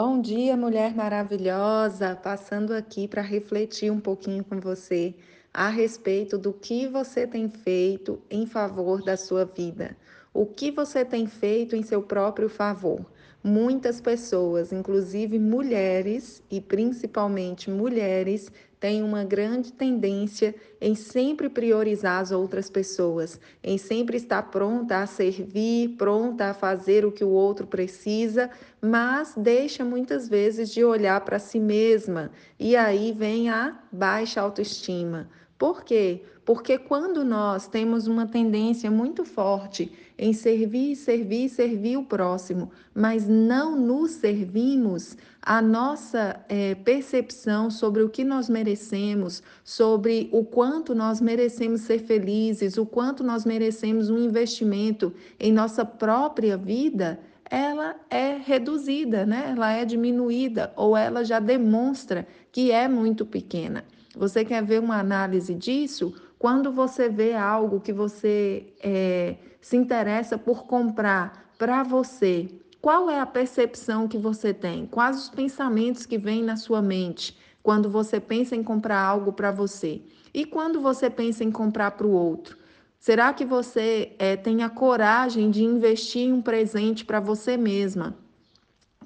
Bom 0.00 0.20
dia, 0.20 0.56
mulher 0.56 0.94
maravilhosa! 0.94 2.14
Passando 2.14 2.72
aqui 2.72 3.08
para 3.08 3.20
refletir 3.20 3.90
um 3.90 3.98
pouquinho 3.98 4.44
com 4.44 4.60
você 4.60 5.12
a 5.52 5.68
respeito 5.68 6.38
do 6.38 6.52
que 6.52 6.86
você 6.86 7.26
tem 7.26 7.48
feito 7.48 8.22
em 8.30 8.46
favor 8.46 9.02
da 9.02 9.16
sua 9.16 9.44
vida. 9.44 9.96
O 10.32 10.46
que 10.46 10.70
você 10.70 11.04
tem 11.04 11.26
feito 11.26 11.74
em 11.74 11.82
seu 11.82 12.00
próprio 12.00 12.48
favor? 12.48 13.04
Muitas 13.48 13.98
pessoas, 13.98 14.74
inclusive 14.74 15.38
mulheres 15.38 16.42
e 16.50 16.60
principalmente 16.60 17.70
mulheres, 17.70 18.52
têm 18.78 19.02
uma 19.02 19.24
grande 19.24 19.72
tendência 19.72 20.54
em 20.78 20.94
sempre 20.94 21.48
priorizar 21.48 22.20
as 22.20 22.30
outras 22.30 22.68
pessoas, 22.68 23.40
em 23.64 23.78
sempre 23.78 24.18
estar 24.18 24.42
pronta 24.50 24.98
a 24.98 25.06
servir, 25.06 25.96
pronta 25.96 26.50
a 26.50 26.54
fazer 26.54 27.06
o 27.06 27.10
que 27.10 27.24
o 27.24 27.30
outro 27.30 27.66
precisa, 27.66 28.50
mas 28.82 29.32
deixa 29.34 29.82
muitas 29.82 30.28
vezes 30.28 30.68
de 30.68 30.84
olhar 30.84 31.18
para 31.22 31.38
si 31.38 31.58
mesma 31.58 32.30
e 32.60 32.76
aí 32.76 33.12
vem 33.16 33.48
a 33.48 33.78
baixa 33.90 34.42
autoestima. 34.42 35.26
Por 35.58 35.82
quê? 35.82 36.22
Porque 36.44 36.78
quando 36.78 37.24
nós 37.24 37.66
temos 37.66 38.06
uma 38.06 38.26
tendência 38.26 38.90
muito 38.90 39.24
forte 39.24 39.92
em 40.16 40.32
servir, 40.32 40.94
servir, 40.94 41.48
servir 41.48 41.96
o 41.96 42.04
próximo, 42.04 42.70
mas 42.94 43.28
não 43.28 43.76
nos 43.76 44.12
servimos, 44.12 45.16
a 45.42 45.60
nossa 45.60 46.40
é, 46.48 46.74
percepção 46.76 47.70
sobre 47.70 48.02
o 48.02 48.08
que 48.08 48.22
nós 48.22 48.48
merecemos, 48.48 49.42
sobre 49.64 50.28
o 50.32 50.44
quanto 50.44 50.94
nós 50.94 51.20
merecemos 51.20 51.82
ser 51.82 51.98
felizes, 52.00 52.78
o 52.78 52.86
quanto 52.86 53.24
nós 53.24 53.44
merecemos 53.44 54.10
um 54.10 54.18
investimento 54.18 55.12
em 55.40 55.52
nossa 55.52 55.84
própria 55.84 56.56
vida, 56.56 57.18
ela 57.50 57.96
é 58.08 58.36
reduzida, 58.36 59.26
né? 59.26 59.54
ela 59.56 59.72
é 59.72 59.84
diminuída 59.84 60.72
ou 60.76 60.96
ela 60.96 61.24
já 61.24 61.40
demonstra 61.40 62.26
que 62.52 62.70
é 62.70 62.86
muito 62.86 63.26
pequena. 63.26 63.84
Você 64.16 64.44
quer 64.44 64.62
ver 64.64 64.80
uma 64.80 64.98
análise 64.98 65.54
disso? 65.54 66.14
Quando 66.38 66.72
você 66.72 67.08
vê 67.08 67.34
algo 67.34 67.80
que 67.80 67.92
você 67.92 68.72
é, 68.80 69.36
se 69.60 69.76
interessa 69.76 70.38
por 70.38 70.66
comprar 70.66 71.52
para 71.58 71.82
você, 71.82 72.48
qual 72.80 73.10
é 73.10 73.20
a 73.20 73.26
percepção 73.26 74.06
que 74.08 74.16
você 74.16 74.54
tem? 74.54 74.86
Quais 74.86 75.18
os 75.18 75.28
pensamentos 75.28 76.06
que 76.06 76.16
vêm 76.16 76.42
na 76.42 76.56
sua 76.56 76.80
mente 76.80 77.36
quando 77.62 77.90
você 77.90 78.20
pensa 78.20 78.54
em 78.54 78.62
comprar 78.62 79.00
algo 79.00 79.32
para 79.32 79.50
você? 79.50 80.00
E 80.32 80.44
quando 80.44 80.80
você 80.80 81.10
pensa 81.10 81.42
em 81.42 81.50
comprar 81.50 81.90
para 81.92 82.06
o 82.06 82.12
outro? 82.12 82.56
Será 82.98 83.32
que 83.32 83.44
você 83.44 84.14
é, 84.18 84.36
tem 84.36 84.62
a 84.62 84.70
coragem 84.70 85.50
de 85.50 85.64
investir 85.64 86.22
em 86.22 86.32
um 86.32 86.42
presente 86.42 87.04
para 87.04 87.20
você 87.20 87.56
mesma 87.56 88.16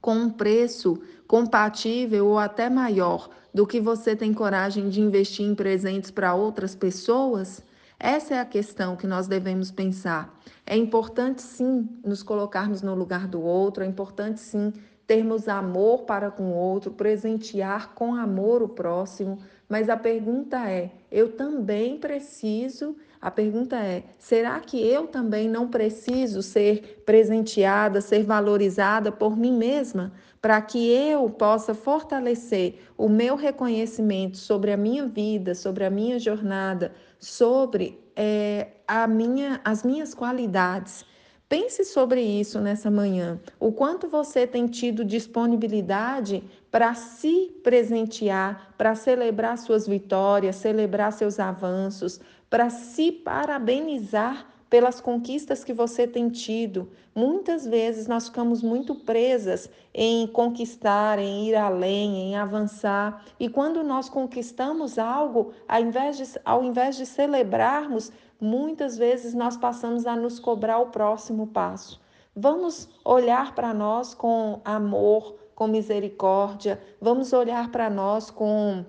com 0.00 0.14
um 0.14 0.30
preço 0.30 1.00
compatível 1.26 2.26
ou 2.26 2.38
até 2.38 2.70
maior 2.70 3.28
do 3.52 3.66
que 3.66 3.80
você 3.80 4.14
tem 4.14 4.32
coragem 4.32 4.88
de 4.88 5.00
investir 5.00 5.46
em 5.46 5.54
presentes 5.54 6.10
para 6.10 6.34
outras 6.34 6.74
pessoas? 6.74 7.62
Essa 7.98 8.36
é 8.36 8.40
a 8.40 8.44
questão 8.44 8.94
que 8.94 9.06
nós 9.06 9.26
devemos 9.26 9.70
pensar. 9.70 10.32
É 10.64 10.76
importante 10.76 11.42
sim 11.42 11.88
nos 12.04 12.22
colocarmos 12.22 12.80
no 12.80 12.94
lugar 12.94 13.26
do 13.26 13.42
outro, 13.42 13.82
é 13.82 13.86
importante 13.86 14.40
sim 14.40 14.72
termos 15.06 15.48
amor 15.48 16.02
para 16.02 16.30
com 16.30 16.50
o 16.50 16.54
outro, 16.54 16.92
presentear 16.92 17.94
com 17.94 18.14
amor 18.14 18.62
o 18.62 18.68
próximo, 18.68 19.38
mas 19.68 19.88
a 19.88 19.96
pergunta 19.96 20.68
é: 20.68 20.92
eu 21.10 21.32
também 21.32 21.98
preciso 21.98 22.94
a 23.20 23.30
pergunta 23.30 23.76
é: 23.76 24.04
será 24.16 24.60
que 24.60 24.80
eu 24.80 25.06
também 25.06 25.48
não 25.48 25.68
preciso 25.68 26.42
ser 26.42 27.02
presenteada, 27.04 28.00
ser 28.00 28.22
valorizada 28.22 29.10
por 29.10 29.36
mim 29.36 29.52
mesma, 29.52 30.12
para 30.40 30.60
que 30.62 30.88
eu 30.90 31.28
possa 31.28 31.74
fortalecer 31.74 32.80
o 32.96 33.08
meu 33.08 33.34
reconhecimento 33.34 34.38
sobre 34.38 34.72
a 34.72 34.76
minha 34.76 35.06
vida, 35.06 35.54
sobre 35.54 35.84
a 35.84 35.90
minha 35.90 36.18
jornada, 36.18 36.92
sobre 37.18 37.98
é, 38.14 38.68
a 38.86 39.06
minha, 39.08 39.60
as 39.64 39.82
minhas 39.82 40.14
qualidades? 40.14 41.04
Pense 41.48 41.82
sobre 41.82 42.20
isso 42.20 42.60
nessa 42.60 42.90
manhã. 42.90 43.40
O 43.58 43.72
quanto 43.72 44.06
você 44.06 44.46
tem 44.46 44.66
tido 44.66 45.02
disponibilidade 45.02 46.44
para 46.70 46.92
se 46.92 47.50
presentear, 47.64 48.74
para 48.76 48.94
celebrar 48.94 49.56
suas 49.56 49.86
vitórias, 49.86 50.56
celebrar 50.56 51.10
seus 51.10 51.40
avanços, 51.40 52.20
para 52.50 52.70
se 52.70 53.12
parabenizar 53.12 54.46
pelas 54.70 55.00
conquistas 55.00 55.64
que 55.64 55.72
você 55.72 56.06
tem 56.06 56.28
tido. 56.28 56.90
Muitas 57.14 57.66
vezes 57.66 58.06
nós 58.06 58.28
ficamos 58.28 58.62
muito 58.62 58.94
presas 58.94 59.68
em 59.94 60.26
conquistar, 60.26 61.18
em 61.18 61.48
ir 61.48 61.54
além, 61.54 62.16
em 62.18 62.36
avançar. 62.36 63.24
E 63.40 63.48
quando 63.48 63.82
nós 63.82 64.08
conquistamos 64.08 64.98
algo, 64.98 65.52
ao 65.66 65.80
invés 65.80 66.16
de, 66.16 66.40
ao 66.44 66.62
invés 66.62 66.96
de 66.96 67.06
celebrarmos, 67.06 68.12
muitas 68.40 68.96
vezes 68.98 69.34
nós 69.34 69.56
passamos 69.56 70.06
a 70.06 70.14
nos 70.14 70.38
cobrar 70.38 70.78
o 70.78 70.90
próximo 70.90 71.46
passo. 71.46 72.00
Vamos 72.36 72.88
olhar 73.04 73.54
para 73.54 73.74
nós 73.74 74.14
com 74.14 74.60
amor, 74.64 75.34
com 75.54 75.66
misericórdia, 75.66 76.80
vamos 77.00 77.32
olhar 77.32 77.68
para 77.72 77.90
nós 77.90 78.30
com 78.30 78.84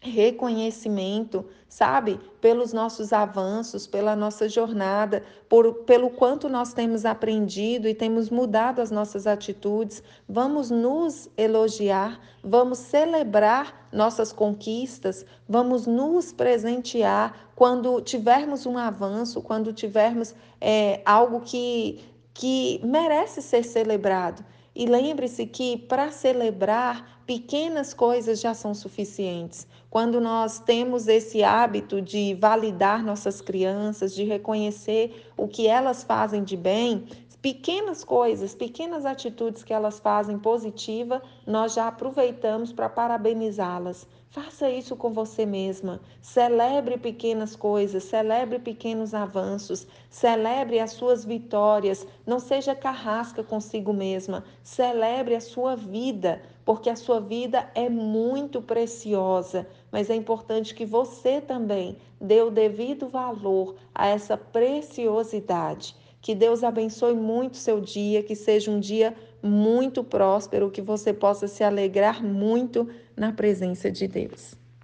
reconhecimento, 0.00 1.44
sabe? 1.68 2.18
Pelos 2.40 2.72
nossos 2.72 3.12
avanços, 3.12 3.86
pela 3.86 4.16
nossa 4.16 4.48
jornada, 4.48 5.22
por, 5.48 5.84
pelo 5.84 6.08
quanto 6.08 6.48
nós 6.48 6.72
temos 6.72 7.04
aprendido 7.04 7.86
e 7.86 7.94
temos 7.94 8.30
mudado 8.30 8.80
as 8.80 8.90
nossas 8.90 9.26
atitudes. 9.26 10.02
Vamos 10.26 10.70
nos 10.70 11.28
elogiar, 11.36 12.18
vamos 12.42 12.78
celebrar 12.78 13.88
nossas 13.92 14.32
conquistas, 14.32 15.26
vamos 15.46 15.86
nos 15.86 16.32
presentear 16.32 17.50
quando 17.54 18.00
tivermos 18.00 18.64
um 18.64 18.78
avanço, 18.78 19.42
quando 19.42 19.70
tivermos 19.70 20.34
é, 20.58 21.02
algo 21.04 21.42
que, 21.42 22.00
que 22.32 22.80
merece 22.82 23.42
ser 23.42 23.64
celebrado. 23.64 24.42
E 24.80 24.86
lembre-se 24.86 25.44
que 25.44 25.76
para 25.76 26.10
celebrar, 26.10 27.20
pequenas 27.26 27.92
coisas 27.92 28.40
já 28.40 28.54
são 28.54 28.72
suficientes. 28.72 29.66
Quando 29.90 30.22
nós 30.22 30.58
temos 30.58 31.06
esse 31.06 31.42
hábito 31.42 32.00
de 32.00 32.32
validar 32.40 33.04
nossas 33.04 33.42
crianças, 33.42 34.14
de 34.14 34.24
reconhecer 34.24 35.30
o 35.36 35.46
que 35.46 35.66
elas 35.66 36.02
fazem 36.02 36.42
de 36.42 36.56
bem, 36.56 37.04
pequenas 37.42 38.04
coisas, 38.04 38.54
pequenas 38.54 39.06
atitudes 39.06 39.64
que 39.64 39.72
elas 39.72 39.98
fazem 39.98 40.38
positiva, 40.38 41.22
nós 41.46 41.74
já 41.74 41.88
aproveitamos 41.88 42.72
para 42.72 42.88
parabenizá-las. 42.88 44.06
Faça 44.28 44.70
isso 44.70 44.94
com 44.94 45.12
você 45.12 45.44
mesma. 45.44 46.00
Celebre 46.20 46.96
pequenas 46.96 47.56
coisas, 47.56 48.04
celebre 48.04 48.60
pequenos 48.60 49.12
avanços, 49.12 49.88
celebre 50.08 50.78
as 50.78 50.92
suas 50.92 51.24
vitórias. 51.24 52.06
Não 52.24 52.38
seja 52.38 52.74
carrasca 52.74 53.42
consigo 53.42 53.92
mesma. 53.92 54.44
Celebre 54.62 55.34
a 55.34 55.40
sua 55.40 55.74
vida, 55.74 56.40
porque 56.64 56.88
a 56.88 56.94
sua 56.94 57.20
vida 57.20 57.68
é 57.74 57.88
muito 57.88 58.62
preciosa. 58.62 59.66
Mas 59.90 60.10
é 60.10 60.14
importante 60.14 60.76
que 60.76 60.86
você 60.86 61.40
também 61.40 61.96
dê 62.20 62.40
o 62.40 62.52
devido 62.52 63.08
valor 63.08 63.74
a 63.92 64.06
essa 64.06 64.36
preciosidade. 64.36 65.96
Que 66.20 66.34
Deus 66.34 66.62
abençoe 66.62 67.14
muito 67.14 67.56
seu 67.56 67.80
dia, 67.80 68.22
que 68.22 68.36
seja 68.36 68.70
um 68.70 68.78
dia 68.78 69.14
muito 69.42 70.04
próspero, 70.04 70.70
que 70.70 70.82
você 70.82 71.14
possa 71.14 71.48
se 71.48 71.64
alegrar 71.64 72.22
muito 72.22 72.88
na 73.16 73.32
presença 73.32 73.90
de 73.90 74.06
Deus. 74.06 74.59